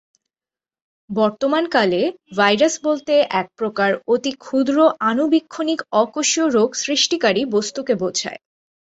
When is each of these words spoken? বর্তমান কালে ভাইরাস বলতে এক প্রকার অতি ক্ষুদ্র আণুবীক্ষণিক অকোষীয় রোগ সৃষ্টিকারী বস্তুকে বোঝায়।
বর্তমান 1.09 1.63
কালে 1.69 2.01
ভাইরাস 2.35 2.75
বলতে 2.83 3.13
এক 3.31 3.47
প্রকার 3.57 3.91
অতি 4.07 4.31
ক্ষুদ্র 4.37 4.77
আণুবীক্ষণিক 5.01 5.79
অকোষীয় 5.93 6.47
রোগ 6.49 6.69
সৃষ্টিকারী 6.75 7.41
বস্তুকে 7.45 7.93
বোঝায়। 7.95 8.39